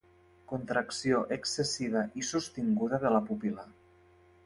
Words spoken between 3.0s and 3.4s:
de la